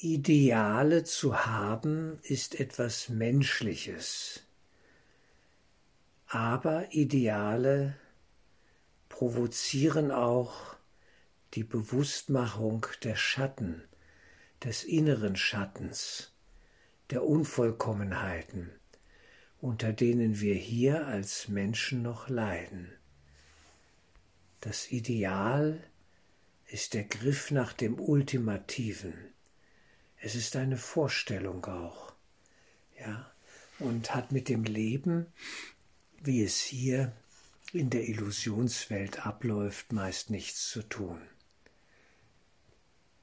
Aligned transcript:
Ideale 0.00 1.02
zu 1.02 1.44
haben 1.44 2.20
ist 2.22 2.60
etwas 2.60 3.08
Menschliches, 3.08 4.44
aber 6.28 6.94
Ideale 6.94 7.96
provozieren 9.08 10.12
auch 10.12 10.76
die 11.54 11.64
Bewusstmachung 11.64 12.86
der 13.02 13.16
Schatten, 13.16 13.82
des 14.62 14.84
inneren 14.84 15.34
Schattens, 15.34 16.32
der 17.10 17.24
Unvollkommenheiten, 17.24 18.70
unter 19.60 19.92
denen 19.92 20.38
wir 20.38 20.54
hier 20.54 21.08
als 21.08 21.48
Menschen 21.48 22.02
noch 22.02 22.28
leiden. 22.28 22.92
Das 24.60 24.92
Ideal 24.92 25.82
ist 26.68 26.94
der 26.94 27.02
Griff 27.02 27.50
nach 27.50 27.72
dem 27.72 27.98
Ultimativen. 27.98 29.27
Es 30.20 30.34
ist 30.34 30.56
eine 30.56 30.76
Vorstellung 30.76 31.64
auch, 31.66 32.12
ja, 32.98 33.30
und 33.78 34.14
hat 34.14 34.32
mit 34.32 34.48
dem 34.48 34.64
Leben, 34.64 35.26
wie 36.20 36.42
es 36.42 36.60
hier 36.60 37.12
in 37.72 37.90
der 37.90 38.08
Illusionswelt 38.08 39.24
abläuft, 39.24 39.92
meist 39.92 40.30
nichts 40.30 40.68
zu 40.68 40.82
tun. 40.82 41.20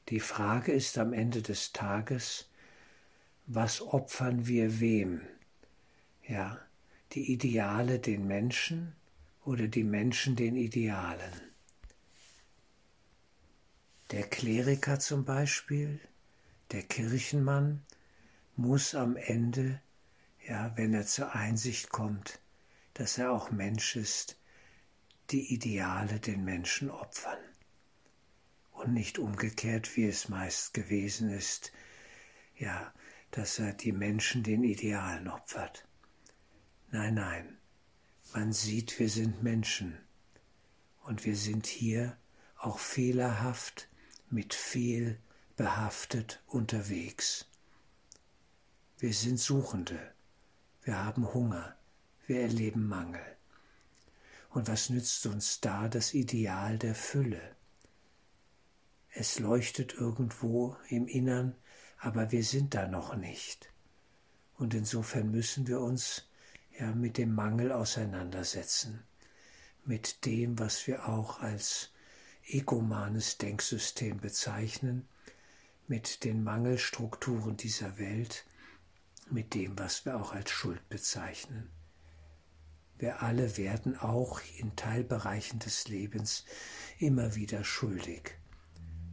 Die 0.10 0.20
Frage 0.20 0.72
ist 0.72 0.98
am 0.98 1.14
Ende 1.14 1.42
des 1.42 1.74
Tages, 1.74 2.48
was 3.48 3.82
opfern 3.82 4.48
wir 4.48 4.80
wem? 4.80 5.22
Ja, 6.28 6.60
die 7.12 7.32
Ideale 7.32 8.00
den 8.00 8.28
Menschen 8.28 8.96
oder 9.44 9.68
die 9.68 9.84
Menschen 9.84 10.36
den 10.36 10.56
Idealen? 10.56 11.34
Der 14.12 14.24
Kleriker 14.24 15.00
zum 15.00 15.26
Beispiel, 15.26 16.00
der 16.72 16.84
Kirchenmann, 16.84 17.86
muss 18.56 18.96
am 18.96 19.16
Ende, 19.16 19.82
ja, 20.48 20.72
wenn 20.78 20.94
er 20.94 21.06
zur 21.06 21.36
Einsicht 21.36 21.90
kommt, 21.90 22.40
dass 22.94 23.18
er 23.18 23.32
auch 23.32 23.52
Mensch 23.52 23.96
ist, 23.96 24.38
die 25.32 25.54
Ideale 25.54 26.20
den 26.20 26.44
Menschen 26.46 26.90
opfern. 26.90 27.40
Und 28.72 28.94
nicht 28.94 29.20
umgekehrt, 29.20 29.96
wie 29.96 30.06
es 30.06 30.30
meist 30.30 30.74
gewesen 30.74 31.30
ist, 31.30 31.72
ja, 32.58 32.94
dass 33.32 33.60
er 33.60 33.74
die 33.74 33.92
Menschen 33.92 34.44
den 34.44 34.64
Idealen 34.64 35.28
opfert. 35.28 35.88
Nein, 36.92 37.16
nein, 37.16 37.58
man 38.34 38.54
sieht, 38.54 39.00
wir 39.00 39.10
sind 39.10 39.44
Menschen. 39.44 39.98
Und 41.04 41.26
wir 41.26 41.36
sind 41.36 41.68
hier 41.68 42.18
auch 42.58 42.80
fehlerhaft 42.80 43.90
mit 44.30 44.54
fehl 44.54 45.20
behaftet 45.56 46.44
unterwegs. 46.48 47.46
Wir 48.98 49.14
sind 49.14 49.40
Suchende, 49.40 50.00
wir 50.84 51.04
haben 51.04 51.34
Hunger, 51.34 51.78
wir 52.28 52.42
erleben 52.42 52.88
Mangel. 52.88 53.26
Und 54.50 54.68
was 54.68 54.90
nützt 54.90 55.26
uns 55.28 55.62
da 55.62 55.88
das 55.88 56.14
Ideal 56.14 56.78
der 56.78 56.96
Fülle? 56.96 57.56
Es 59.12 59.40
leuchtet 59.40 59.94
irgendwo 59.94 60.76
im 60.90 61.08
Innern, 61.08 61.56
aber 62.00 62.32
wir 62.34 62.44
sind 62.44 62.74
da 62.74 62.88
noch 62.88 63.16
nicht. 63.16 63.72
Und 64.58 64.74
insofern 64.74 65.32
müssen 65.32 65.68
wir 65.68 65.80
uns 65.80 66.28
ja 66.78 66.94
mit 66.94 67.18
dem 67.18 67.34
Mangel 67.34 67.72
auseinandersetzen, 67.72 69.04
mit 69.86 70.26
dem, 70.26 70.60
was 70.60 70.86
wir 70.88 71.08
auch 71.08 71.40
als 71.40 71.92
egomanes 72.46 73.38
Denksystem 73.38 74.20
bezeichnen, 74.20 75.08
mit 75.88 76.24
den 76.24 76.44
Mangelstrukturen 76.44 77.58
dieser 77.58 78.00
Welt, 78.00 78.46
mit 79.30 79.54
dem, 79.54 79.78
was 79.78 80.06
wir 80.06 80.20
auch 80.20 80.34
als 80.34 80.50
Schuld 80.50 80.88
bezeichnen. 80.90 81.70
Wir 82.98 83.22
alle 83.22 83.58
werden 83.58 83.98
auch 83.98 84.42
in 84.58 84.76
Teilbereichen 84.76 85.60
des 85.60 85.88
Lebens 85.88 86.46
immer 86.98 87.36
wieder 87.36 87.64
schuldig 87.64 88.36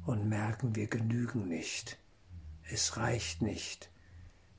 und 0.06 0.28
merken, 0.28 0.76
wir 0.76 0.86
genügen 0.86 1.48
nicht. 1.48 1.98
Es 2.70 2.96
reicht 2.96 3.42
nicht. 3.42 3.90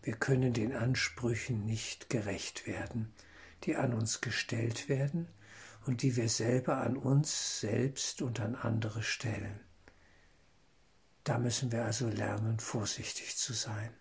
Wir 0.01 0.15
können 0.15 0.53
den 0.53 0.75
Ansprüchen 0.75 1.65
nicht 1.65 2.09
gerecht 2.09 2.67
werden, 2.67 3.13
die 3.63 3.75
an 3.75 3.93
uns 3.93 4.19
gestellt 4.21 4.89
werden 4.89 5.29
und 5.85 6.01
die 6.01 6.15
wir 6.17 6.29
selber 6.29 6.77
an 6.77 6.97
uns 6.97 7.61
selbst 7.61 8.21
und 8.21 8.39
an 8.39 8.55
andere 8.55 9.01
stellen. 9.03 9.59
Da 11.23 11.37
müssen 11.37 11.71
wir 11.71 11.85
also 11.85 12.07
lernen, 12.07 12.59
vorsichtig 12.59 13.37
zu 13.37 13.53
sein 13.53 13.93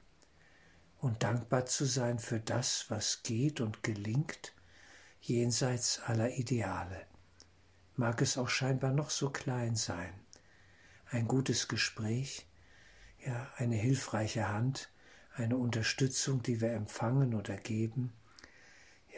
und 0.98 1.22
dankbar 1.22 1.66
zu 1.66 1.84
sein 1.84 2.18
für 2.18 2.40
das, 2.40 2.86
was 2.88 3.22
geht 3.22 3.60
und 3.60 3.82
gelingt, 3.82 4.54
jenseits 5.20 6.00
aller 6.00 6.30
Ideale. 6.36 7.06
Mag 7.96 8.22
es 8.22 8.38
auch 8.38 8.48
scheinbar 8.48 8.92
noch 8.92 9.10
so 9.10 9.30
klein 9.30 9.76
sein 9.76 10.22
ein 11.12 11.28
gutes 11.28 11.68
Gespräch, 11.68 12.46
ja, 13.24 13.50
eine 13.56 13.76
hilfreiche 13.76 14.48
Hand, 14.48 14.90
eine 15.34 15.56
Unterstützung, 15.56 16.42
die 16.42 16.60
wir 16.60 16.72
empfangen 16.72 17.34
oder 17.34 17.56
geben, 17.56 18.12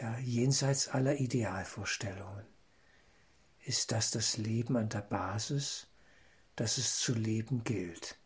ja, 0.00 0.18
jenseits 0.18 0.88
aller 0.88 1.20
Idealvorstellungen. 1.20 2.44
Ist 3.60 3.92
das 3.92 4.10
das 4.10 4.36
Leben 4.36 4.76
an 4.76 4.88
der 4.88 5.02
Basis, 5.02 5.86
dass 6.56 6.78
es 6.78 6.98
zu 6.98 7.14
leben 7.14 7.64
gilt? 7.64 8.16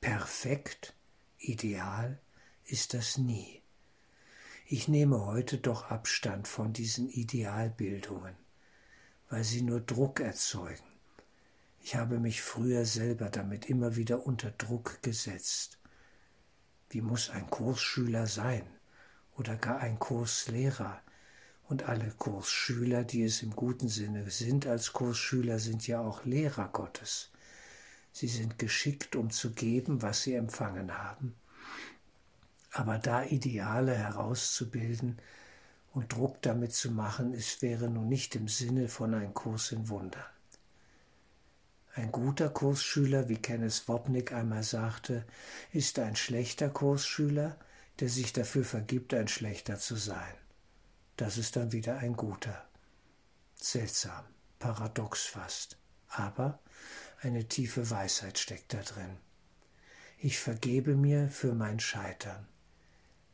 Perfekt, 0.00 0.94
ideal 1.38 2.20
ist 2.64 2.94
das 2.94 3.18
nie. 3.18 3.62
Ich 4.66 4.88
nehme 4.88 5.24
heute 5.24 5.58
doch 5.58 5.90
Abstand 5.90 6.46
von 6.46 6.72
diesen 6.72 7.08
Idealbildungen, 7.08 8.34
weil 9.30 9.44
sie 9.44 9.62
nur 9.62 9.80
Druck 9.80 10.20
erzeugen 10.20 10.88
ich 11.80 11.96
habe 11.96 12.18
mich 12.18 12.42
früher 12.42 12.84
selber 12.84 13.30
damit 13.30 13.70
immer 13.70 13.96
wieder 13.96 14.26
unter 14.26 14.50
Druck 14.50 15.02
gesetzt. 15.02 15.78
Wie 16.90 17.00
muss 17.00 17.30
ein 17.30 17.48
Kursschüler 17.48 18.26
sein 18.26 18.66
oder 19.36 19.56
gar 19.56 19.78
ein 19.78 19.98
Kurslehrer? 19.98 21.00
Und 21.64 21.84
alle 21.84 22.10
Kursschüler, 22.18 23.04
die 23.04 23.24
es 23.24 23.42
im 23.42 23.56
guten 23.56 23.88
Sinne 23.88 24.30
sind 24.30 24.66
als 24.66 24.92
Kursschüler, 24.92 25.58
sind 25.58 25.86
ja 25.86 26.00
auch 26.00 26.24
Lehrer 26.24 26.68
Gottes. 26.68 27.30
Sie 28.18 28.26
sind 28.26 28.58
geschickt, 28.58 29.14
um 29.14 29.30
zu 29.30 29.52
geben, 29.52 30.02
was 30.02 30.22
sie 30.22 30.34
empfangen 30.34 30.98
haben. 30.98 31.36
Aber 32.72 32.98
da 32.98 33.22
Ideale 33.22 33.94
herauszubilden 33.94 35.18
und 35.92 36.12
Druck 36.12 36.42
damit 36.42 36.72
zu 36.72 36.90
machen, 36.90 37.32
ist 37.32 37.62
wäre 37.62 37.88
nun 37.88 38.08
nicht 38.08 38.34
im 38.34 38.48
Sinne 38.48 38.88
von 38.88 39.14
ein 39.14 39.34
Kurs 39.34 39.70
in 39.70 39.88
Wundern. 39.88 40.24
Ein 41.94 42.10
guter 42.10 42.48
Kursschüler, 42.48 43.28
wie 43.28 43.36
Kenneth 43.36 43.86
Wopnick 43.86 44.32
einmal 44.32 44.64
sagte, 44.64 45.24
ist 45.72 46.00
ein 46.00 46.16
schlechter 46.16 46.70
Kursschüler, 46.70 47.56
der 48.00 48.08
sich 48.08 48.32
dafür 48.32 48.64
vergibt, 48.64 49.14
ein 49.14 49.28
schlechter 49.28 49.78
zu 49.78 49.94
sein. 49.94 50.34
Das 51.16 51.38
ist 51.38 51.54
dann 51.54 51.70
wieder 51.70 51.98
ein 51.98 52.14
guter. 52.14 52.66
Seltsam, 53.54 54.24
paradox 54.58 55.26
fast, 55.26 55.78
aber 56.08 56.58
eine 57.20 57.46
tiefe 57.48 57.90
Weisheit 57.90 58.38
steckt 58.38 58.74
da 58.74 58.82
drin. 58.82 59.16
Ich 60.18 60.38
vergebe 60.38 60.96
mir 60.96 61.28
für 61.28 61.54
mein 61.54 61.80
Scheitern. 61.80 62.46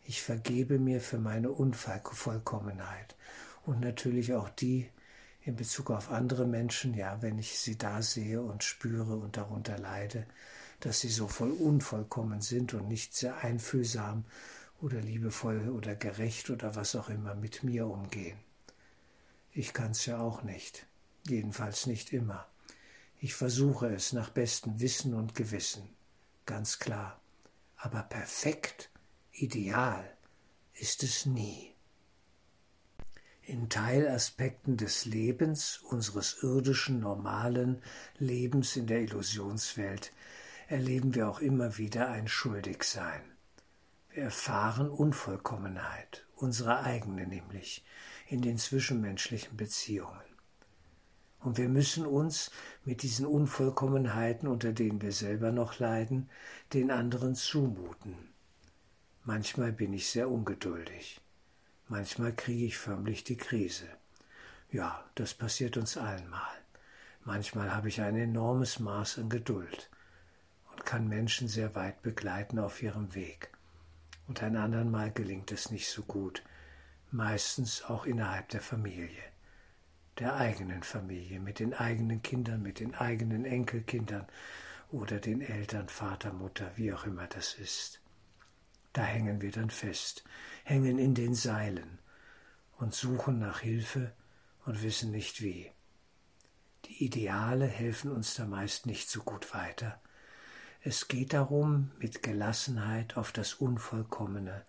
Ich 0.07 0.23
vergebe 0.23 0.79
mir 0.79 1.01
für 1.01 1.19
meine 1.19 1.51
Unvollkommenheit 1.51 3.17
und 3.65 3.81
natürlich 3.81 4.35
auch 4.35 4.51
die, 4.51 4.91
in 5.43 5.57
Bezug 5.57 5.91
auf 5.91 6.11
andere 6.11 6.47
Menschen, 6.47 6.95
ja, 6.95 7.21
wenn 7.21 7.39
ich 7.39 7.59
sie 7.59 7.77
da 7.77 8.03
sehe 8.03 8.43
und 8.43 8.65
spüre 8.65 9.17
und 9.17 9.37
darunter 9.37 9.79
leide, 9.79 10.27
dass 10.81 11.01
sie 11.01 11.09
so 11.09 11.29
voll 11.29 11.53
unvollkommen 11.53 12.41
sind 12.41 12.75
und 12.75 12.89
nicht 12.89 13.15
sehr 13.15 13.39
einfühlsam 13.45 14.25
oder 14.81 15.01
liebevoll 15.01 15.69
oder 15.71 15.95
gerecht 15.95 16.51
oder 16.51 16.75
was 16.75 16.97
auch 16.97 17.09
immer 17.09 17.35
mit 17.35 17.63
mir 17.63 17.87
umgehen. 17.87 18.39
Ich 19.53 19.73
kann 19.73 19.93
es 19.93 20.05
ja 20.07 20.19
auch 20.19 20.43
nicht, 20.43 20.87
jedenfalls 21.27 21.87
nicht 21.87 22.13
immer. 22.13 22.47
Ich 23.25 23.35
versuche 23.35 23.87
es 23.87 24.13
nach 24.13 24.29
bestem 24.29 24.81
Wissen 24.81 25.15
und 25.15 25.35
Gewissen, 25.35 25.89
ganz 26.45 26.79
klar. 26.79 27.23
Aber 27.79 28.03
perfekt, 28.03 28.91
ideal 29.33 30.05
ist 30.75 31.03
es 31.03 31.25
nie. 31.25 31.73
In 33.41 33.71
Teilaspekten 33.71 34.77
des 34.77 35.07
Lebens, 35.07 35.79
unseres 35.89 36.43
irdischen, 36.43 37.01
normalen 37.01 37.81
Lebens 38.19 38.77
in 38.77 38.87
der 38.87 39.01
Illusionswelt, 39.01 40.13
erleben 40.69 41.15
wir 41.15 41.27
auch 41.27 41.41
immer 41.41 41.79
wieder 41.79 42.11
ein 42.11 42.29
Schuldigsein. 42.29 43.23
Wir 44.11 44.25
erfahren 44.25 44.91
Unvollkommenheit, 44.91 46.27
unsere 46.37 46.81
eigene 46.81 47.27
nämlich, 47.27 47.87
in 48.29 48.43
den 48.43 48.59
zwischenmenschlichen 48.59 49.57
Beziehungen. 49.57 50.34
Und 51.45 51.59
wir 51.59 51.69
müssen 51.69 52.07
uns 52.07 52.51
mit 52.87 53.03
diesen 53.03 53.27
Unvollkommenheiten, 53.27 54.49
unter 54.49 54.73
denen 54.73 55.03
wir 55.03 55.13
selber 55.13 55.53
noch 55.53 55.79
leiden, 55.79 56.31
den 56.73 56.91
anderen 56.91 57.35
zumuten. 57.35 58.17
Manchmal 59.25 59.71
bin 59.71 59.93
ich 59.93 60.09
sehr 60.09 60.31
ungeduldig. 60.31 61.21
Manchmal 61.87 62.33
kriege 62.33 62.65
ich 62.65 62.79
förmlich 62.79 63.25
die 63.25 63.37
Krise. 63.37 63.87
Ja, 64.71 65.05
das 65.17 65.35
passiert 65.35 65.77
uns 65.77 65.99
allen 65.99 66.31
mal. 66.31 66.57
Manchmal 67.25 67.75
habe 67.75 67.89
ich 67.89 68.01
ein 68.01 68.17
enormes 68.17 68.79
Maß 68.79 69.19
an 69.19 69.29
Geduld 69.29 69.91
und 70.73 70.87
kann 70.87 71.09
Menschen 71.09 71.49
sehr 71.49 71.75
weit 71.75 72.01
begleiten 72.01 72.59
auf 72.59 72.83
ihrem 72.83 73.15
Weg. 73.15 73.51
Und 74.29 74.43
ein 74.43 74.57
andern 74.57 74.91
Mal 74.91 75.13
gelingt 75.13 75.53
es 75.53 75.71
nicht 75.71 75.91
so 75.91 76.05
gut, 76.05 76.43
meistens 77.11 77.85
auch 77.85 78.07
innerhalb 78.07 78.49
der 78.49 78.63
Familie 78.63 79.34
der 80.19 80.37
eigenen 80.37 80.83
Familie, 80.83 81.41
mit 81.41 81.59
den 81.59 81.75
eigenen 81.75 82.23
Kindern, 82.23 82.63
mit 82.63 82.81
den 82.81 82.95
eigenen 82.95 83.45
Enkelkindern 83.45 84.27
oder 84.91 85.19
den 85.19 85.41
Eltern, 85.41 85.89
Vater, 85.89 86.33
Mutter, 86.33 86.71
wie 86.77 86.93
auch 86.93 87.05
immer 87.05 87.27
das 87.27 87.55
ist. 87.55 88.01
Da 88.93 89.03
hängen 89.03 89.41
wir 89.41 89.51
dann 89.51 89.71
fest, 89.71 90.25
hängen 90.63 90.99
in 90.99 91.15
den 91.15 91.35
Seilen 91.35 91.99
und 92.79 92.95
suchen 92.95 93.41
nach 93.41 93.61
Hilfe 93.61 94.13
und 94.65 94.83
wissen 94.83 95.11
nicht 95.11 95.43
wie. 95.43 95.71
Die 96.85 97.05
Ideale 97.05 97.67
helfen 97.67 98.13
uns 98.13 98.35
da 98.35 98.47
meist 98.47 98.87
nicht 98.87 99.11
so 99.11 99.23
gut 99.23 99.53
weiter. 99.53 100.01
Es 100.81 101.09
geht 101.09 101.33
darum, 101.33 101.91
mit 101.99 102.23
Gelassenheit 102.23 103.17
auf 103.17 103.33
das 103.33 103.55
Unvollkommene, 103.55 104.65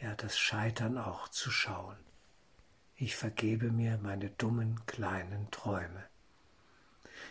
ja 0.00 0.14
das 0.14 0.38
Scheitern 0.38 0.98
auch 0.98 1.28
zu 1.28 1.50
schauen 1.50 1.96
ich 2.98 3.14
vergebe 3.14 3.70
mir 3.70 3.98
meine 3.98 4.30
dummen 4.30 4.84
kleinen 4.86 5.50
Träume. 5.50 6.04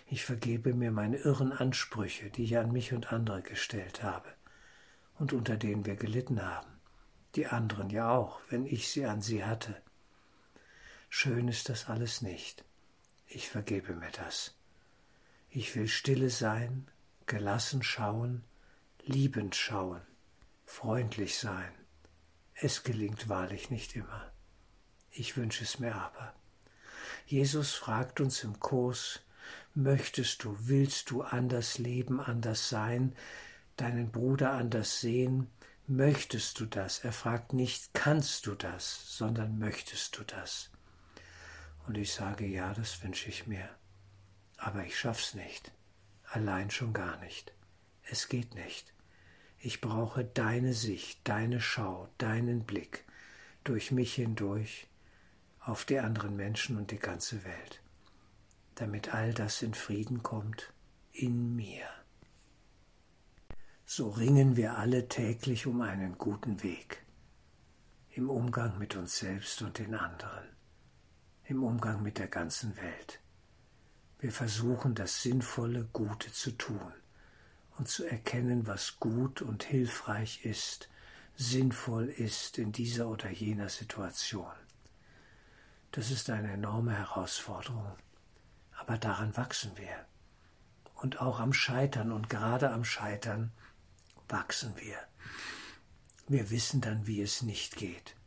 Ich 0.08 0.24
vergebe 0.24 0.76
mir 0.76 0.92
meine 0.92 1.18
irren 1.18 1.52
Ansprüche, 1.52 2.30
die 2.30 2.44
ich 2.44 2.58
an 2.58 2.72
mich 2.72 2.94
und 2.94 3.12
andere 3.12 3.42
gestellt 3.42 4.04
habe 4.04 4.30
und 5.18 5.34
unter 5.34 5.58
denen 5.58 5.86
wir 5.86 5.96
gelitten 5.96 6.44
haben, 6.44 6.70
die 7.34 7.48
anderen 7.48 7.90
ja 7.90 8.12
auch, 8.12 8.40
wenn 8.50 8.68
ich 8.68 8.90
sie 8.90 9.06
an 9.06 9.22
sie 9.22 9.44
hatte. 9.44 9.82
Schön 11.10 11.48
ist 11.48 11.70
das 11.70 11.90
alles 11.90 12.22
nicht. 12.22 12.64
Ich 13.26 13.50
vergebe 13.50 13.96
mir 13.96 14.12
das. 14.12 14.56
Ich 15.50 15.76
will 15.76 15.88
stille 15.88 16.30
sein, 16.30 16.92
gelassen 17.26 17.82
schauen, 17.82 18.44
liebend 19.04 19.56
schauen, 19.56 20.02
freundlich 20.66 21.40
sein. 21.40 21.72
Es 22.54 22.84
gelingt 22.84 23.30
wahrlich 23.30 23.72
nicht 23.72 23.96
immer. 23.96 24.32
Ich 25.18 25.38
wünsche 25.38 25.64
es 25.64 25.80
mir 25.80 25.96
aber. 25.96 26.34
Jesus 27.26 27.74
fragt 27.74 28.20
uns 28.20 28.44
im 28.44 28.60
Kurs, 28.60 29.22
möchtest 29.74 30.44
du, 30.44 30.58
willst 30.68 31.10
du 31.10 31.22
anders 31.22 31.78
leben, 31.78 32.20
anders 32.20 32.68
sein, 32.68 33.16
deinen 33.78 34.12
Bruder 34.12 34.52
anders 34.52 35.00
sehen, 35.00 35.48
möchtest 35.88 36.60
du 36.60 36.66
das? 36.66 37.00
Er 37.00 37.14
fragt 37.14 37.54
nicht, 37.54 37.94
kannst 37.94 38.46
du 38.46 38.56
das, 38.56 39.18
sondern 39.18 39.58
möchtest 39.58 40.18
du 40.18 40.26
das? 40.26 40.70
Und 41.88 41.98
ich 41.98 42.14
sage, 42.14 42.46
ja, 42.46 42.74
das 42.74 43.02
wünsche 43.02 43.30
ich 43.30 43.48
mir. 43.48 43.70
Aber 44.58 44.84
ich 44.84 45.00
schaff's 45.00 45.34
nicht. 45.34 45.72
Allein 46.26 46.72
schon 46.72 46.92
gar 46.92 47.18
nicht. 47.22 47.54
Es 48.04 48.28
geht 48.28 48.54
nicht. 48.54 48.94
Ich 49.60 49.80
brauche 49.80 50.26
deine 50.26 50.74
Sicht, 50.74 51.20
deine 51.24 51.62
Schau, 51.62 52.10
deinen 52.18 52.66
Blick 52.66 53.06
durch 53.64 53.92
mich 53.92 54.16
hindurch, 54.16 54.88
auf 55.66 55.84
die 55.84 56.00
anderen 56.00 56.36
Menschen 56.36 56.78
und 56.78 56.92
die 56.92 57.00
ganze 57.00 57.44
Welt, 57.44 57.82
damit 58.76 59.14
all 59.14 59.34
das 59.34 59.64
in 59.64 59.74
Frieden 59.74 60.22
kommt 60.22 60.72
in 61.12 61.56
mir. 61.56 61.88
So 63.86 64.10
ringen 64.10 64.56
wir 64.56 64.78
alle 64.78 65.08
täglich 65.08 65.66
um 65.66 65.82
einen 65.82 66.18
guten 66.18 66.62
Weg, 66.62 67.04
im 68.12 68.30
Umgang 68.30 68.78
mit 68.78 68.96
uns 68.96 69.18
selbst 69.18 69.62
und 69.64 69.80
den 69.80 69.96
anderen, 69.96 70.48
im 71.46 71.64
Umgang 71.64 72.04
mit 72.04 72.20
der 72.20 72.28
ganzen 72.28 72.76
Welt. 72.78 73.20
Wir 74.20 74.32
versuchen 74.32 74.94
das 74.94 75.24
Sinnvolle, 75.24 75.88
Gute 75.94 76.32
zu 76.32 76.52
tun 76.52 76.94
und 77.78 77.88
zu 77.88 78.06
erkennen, 78.06 78.68
was 78.68 79.00
gut 79.00 79.42
und 79.42 79.64
hilfreich 79.64 80.46
ist, 80.46 80.90
sinnvoll 81.36 82.08
ist 82.08 82.60
in 82.60 82.72
dieser 82.72 83.08
oder 83.08 83.30
jener 83.32 83.70
Situation. 83.70 84.54
Das 85.96 86.12
ist 86.12 86.30
eine 86.30 86.52
enorme 86.52 86.92
Herausforderung. 86.92 87.96
Aber 88.78 88.98
daran 88.98 89.38
wachsen 89.38 89.72
wir. 89.78 90.06
Und 90.96 91.22
auch 91.22 91.40
am 91.40 91.54
Scheitern 91.54 92.12
und 92.12 92.30
gerade 92.30 92.72
am 92.72 92.84
Scheitern 92.84 93.54
wachsen 94.28 94.76
wir. 94.76 94.98
Wir 96.28 96.50
wissen 96.50 96.82
dann, 96.82 97.08
wie 97.08 97.22
es 97.22 97.44
nicht 97.44 97.78
geht. 97.78 98.18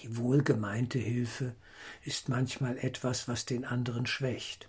Die 0.00 0.16
wohlgemeinte 0.16 0.98
Hilfe 0.98 1.54
ist 2.02 2.28
manchmal 2.28 2.76
etwas, 2.78 3.28
was 3.28 3.46
den 3.46 3.64
anderen 3.64 4.04
schwächt. 4.04 4.68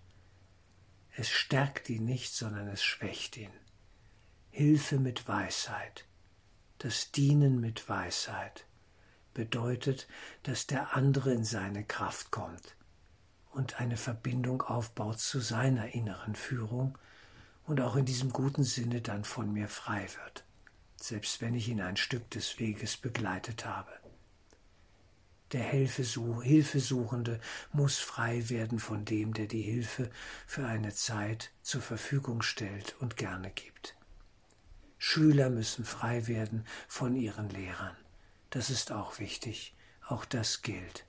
Es 1.15 1.29
stärkt 1.29 1.89
ihn 1.89 2.05
nicht, 2.05 2.35
sondern 2.35 2.67
es 2.67 2.83
schwächt 2.83 3.37
ihn. 3.37 3.53
Hilfe 4.51 4.99
mit 4.99 5.27
Weisheit, 5.27 6.05
das 6.77 7.11
Dienen 7.11 7.59
mit 7.59 7.89
Weisheit, 7.89 8.67
bedeutet, 9.33 10.07
dass 10.43 10.67
der 10.67 10.95
andere 10.95 11.33
in 11.33 11.43
seine 11.43 11.83
Kraft 11.83 12.31
kommt 12.31 12.75
und 13.51 13.79
eine 13.79 13.97
Verbindung 13.97 14.61
aufbaut 14.61 15.19
zu 15.19 15.39
seiner 15.39 15.93
inneren 15.93 16.35
Führung 16.35 16.97
und 17.65 17.81
auch 17.81 17.95
in 17.95 18.05
diesem 18.05 18.31
guten 18.31 18.63
Sinne 18.63 19.01
dann 19.01 19.23
von 19.23 19.51
mir 19.53 19.67
frei 19.67 20.07
wird, 20.23 20.43
selbst 20.95 21.41
wenn 21.41 21.55
ich 21.55 21.69
ihn 21.69 21.81
ein 21.81 21.97
Stück 21.97 22.29
des 22.31 22.59
Weges 22.59 22.97
begleitet 22.97 23.65
habe. 23.65 23.91
Der 25.53 25.63
Hilfesuchende 25.63 27.39
muss 27.71 27.99
frei 27.99 28.49
werden 28.49 28.79
von 28.79 29.05
dem, 29.05 29.35
der 29.35 29.45
die 29.45 29.61
Hilfe 29.61 30.09
für 30.47 30.65
eine 30.65 30.95
Zeit 30.95 31.51
zur 31.61 31.81
Verfügung 31.81 32.41
stellt 32.41 32.95
und 32.99 33.17
gerne 33.17 33.51
gibt. 33.51 33.95
Schüler 34.97 35.51
müssen 35.51 35.85
frei 35.85 36.25
werden 36.25 36.65
von 36.87 37.15
ihren 37.15 37.49
Lehrern. 37.49 37.95
Das 38.53 38.69
ist 38.69 38.91
auch 38.91 39.17
wichtig. 39.17 39.73
Auch 40.07 40.25
das 40.25 40.61
gilt. 40.61 41.07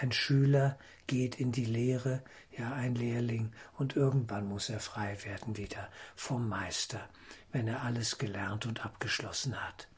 Ein 0.00 0.12
Schüler 0.12 0.78
geht 1.06 1.34
in 1.34 1.52
die 1.52 1.66
Lehre, 1.66 2.24
ja 2.56 2.72
ein 2.72 2.94
Lehrling, 2.94 3.52
und 3.74 3.96
irgendwann 3.96 4.48
muss 4.48 4.70
er 4.70 4.80
frei 4.80 5.22
werden 5.24 5.58
wieder 5.58 5.90
vom 6.16 6.48
Meister, 6.48 7.06
wenn 7.50 7.68
er 7.68 7.82
alles 7.82 8.16
gelernt 8.16 8.64
und 8.64 8.82
abgeschlossen 8.82 9.62
hat. 9.62 9.88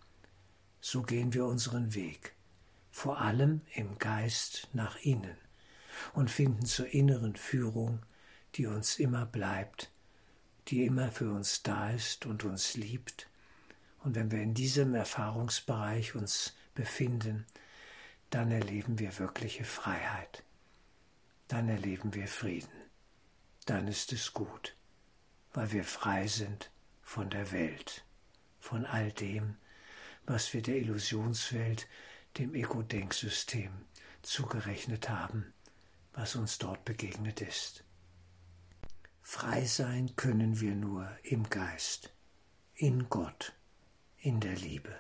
So 0.81 1.03
gehen 1.03 1.33
wir 1.35 1.47
unseren 1.47 1.95
Weg, 1.95 2.35
vor 2.91 3.21
allem 3.21 3.61
im 3.73 3.97
Geist 3.99 4.67
nach 4.73 4.97
innen, 4.97 5.37
und 6.15 6.33
finden 6.33 6.67
zur 6.67 6.93
inneren 6.93 7.37
Führung, 7.37 8.05
die 8.57 8.67
uns 8.67 8.99
immer 8.99 9.25
bleibt, 9.25 9.93
die 10.67 10.85
immer 10.85 11.13
für 11.13 11.31
uns 11.31 11.63
da 11.63 11.91
ist 11.91 12.27
und 12.27 12.43
uns 12.43 12.75
liebt 12.75 13.29
und 14.05 14.15
wenn 14.15 14.31
wir 14.31 14.43
in 14.43 14.53
diesem 14.53 14.95
Erfahrungsbereich 14.95 16.15
uns 16.15 16.55
befinden, 16.75 17.47
dann 18.29 18.51
erleben 18.51 18.99
wir 18.99 19.19
wirkliche 19.19 19.65
Freiheit. 19.65 20.45
Dann 21.49 21.71
erleben 21.71 22.13
wir 22.13 22.29
Frieden. 22.29 22.69
Dann 23.65 23.89
ist 23.89 24.13
es 24.13 24.35
gut, 24.35 24.77
weil 25.55 25.73
wir 25.73 25.85
frei 25.85 26.27
sind 26.27 26.71
von 27.03 27.31
der 27.31 27.51
Welt, 27.51 28.05
von 28.61 28.85
all 28.85 29.11
dem, 29.11 29.57
was 30.27 30.53
wir 30.53 30.61
der 30.61 30.77
Illusionswelt, 30.77 31.89
dem 32.37 32.55
Ego-Denksystem 32.55 33.73
zugerechnet 34.21 35.09
haben, 35.09 35.55
was 36.13 36.37
uns 36.37 36.59
dort 36.59 36.85
begegnet 36.85 37.41
ist. 37.41 37.85
Frei 39.23 39.65
sein 39.65 40.15
können 40.17 40.61
wir 40.61 40.75
nur 40.75 41.09
im 41.23 41.49
Geist, 41.49 42.13
in 42.75 43.09
Gott 43.09 43.55
in 44.25 44.41
der 44.41 44.57
Liebe. 44.57 44.97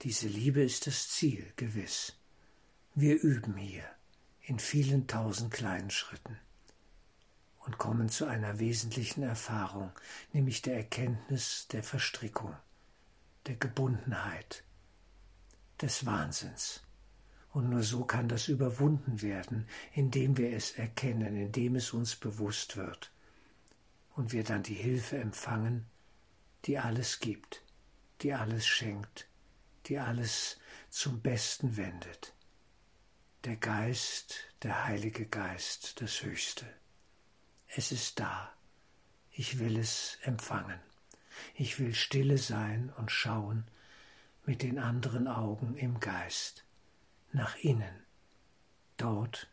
Diese 0.00 0.26
Liebe 0.26 0.64
ist 0.64 0.88
das 0.88 1.08
Ziel, 1.10 1.52
gewiss. 1.54 2.18
Wir 2.96 3.22
üben 3.22 3.56
hier 3.56 3.84
in 4.40 4.58
vielen 4.58 5.06
tausend 5.06 5.52
kleinen 5.52 5.90
Schritten 5.90 6.40
und 7.60 7.78
kommen 7.78 8.08
zu 8.08 8.26
einer 8.26 8.58
wesentlichen 8.58 9.22
Erfahrung, 9.22 9.92
nämlich 10.32 10.62
der 10.62 10.74
Erkenntnis 10.74 11.68
der 11.68 11.84
Verstrickung, 11.84 12.56
der 13.46 13.54
Gebundenheit, 13.54 14.64
des 15.80 16.04
Wahnsinns. 16.04 16.82
Und 17.52 17.70
nur 17.70 17.84
so 17.84 18.04
kann 18.04 18.28
das 18.28 18.48
überwunden 18.48 19.22
werden, 19.22 19.68
indem 19.92 20.36
wir 20.36 20.52
es 20.56 20.72
erkennen, 20.72 21.36
indem 21.36 21.76
es 21.76 21.92
uns 21.92 22.16
bewusst 22.16 22.76
wird 22.76 23.12
und 24.16 24.32
wir 24.32 24.42
dann 24.42 24.64
die 24.64 24.74
Hilfe 24.74 25.18
empfangen, 25.18 25.86
die 26.64 26.78
alles 26.78 27.20
gibt, 27.20 27.62
die 28.20 28.32
alles 28.34 28.66
schenkt, 28.66 29.28
die 29.86 29.98
alles 29.98 30.58
zum 30.90 31.20
Besten 31.20 31.76
wendet. 31.76 32.34
der 33.44 33.56
Geist, 33.56 34.36
der 34.62 34.84
Heilige 34.84 35.26
Geist, 35.26 36.00
das 36.00 36.22
Höchste. 36.22 36.64
Es 37.66 37.90
ist 37.90 38.20
da. 38.20 38.52
Ich 39.32 39.58
will 39.58 39.78
es 39.78 40.18
empfangen. 40.22 40.78
Ich 41.54 41.78
will 41.80 41.94
stille 41.94 42.38
sein 42.38 42.92
und 42.98 43.10
schauen 43.10 43.66
mit 44.44 44.62
den 44.62 44.78
anderen 44.78 45.26
Augen 45.26 45.76
im 45.76 45.98
Geist 45.98 46.64
nach 47.32 47.56
innen, 47.56 48.04
dort, 48.96 49.50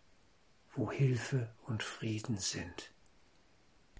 wo 0.73 0.91
Hilfe 0.91 1.49
und 1.63 1.81
Frieden 1.81 2.37
sind. 2.37 2.91